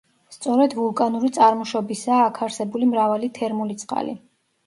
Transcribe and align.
სწორედ 0.35 0.71
ვულკანური 0.77 1.29
წარმოშობისაა 1.35 2.23
აქ 2.29 2.41
არსებული 2.47 2.89
მრავალი 2.95 3.31
თერმული 3.39 3.77
წყალი. 3.83 4.17